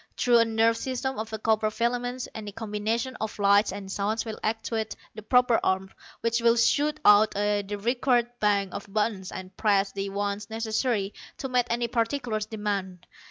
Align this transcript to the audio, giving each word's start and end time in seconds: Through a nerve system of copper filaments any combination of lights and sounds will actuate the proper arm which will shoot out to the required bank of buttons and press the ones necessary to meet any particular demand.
Through 0.17 0.39
a 0.39 0.45
nerve 0.45 0.77
system 0.77 1.19
of 1.19 1.31
copper 1.43 1.69
filaments 1.69 2.27
any 2.33 2.51
combination 2.51 3.15
of 3.21 3.37
lights 3.37 3.71
and 3.71 3.91
sounds 3.91 4.25
will 4.25 4.39
actuate 4.41 4.95
the 5.13 5.21
proper 5.21 5.59
arm 5.61 5.91
which 6.21 6.41
will 6.41 6.55
shoot 6.55 6.99
out 7.05 7.33
to 7.33 7.63
the 7.67 7.77
required 7.77 8.31
bank 8.39 8.73
of 8.73 8.91
buttons 8.91 9.31
and 9.31 9.55
press 9.55 9.91
the 9.91 10.09
ones 10.09 10.49
necessary 10.49 11.13
to 11.37 11.49
meet 11.49 11.67
any 11.69 11.87
particular 11.87 12.39
demand. 12.39 13.05